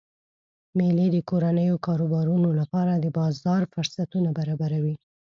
میلې 0.77 1.07
د 1.11 1.17
کورنیو 1.29 1.81
کاروبارونو 1.85 2.49
لپاره 2.59 2.93
د 2.95 3.05
بازار 3.19 3.61
فرصتونه 3.73 4.29
برابروي. 4.37 4.95